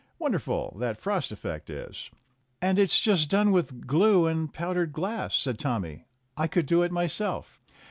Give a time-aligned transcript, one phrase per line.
[0.17, 2.09] Won derful, that frost effect is!"
[2.59, 6.07] "And it's just done with glue and powdered glass," said Tommy.
[6.35, 7.59] "I could do it myself."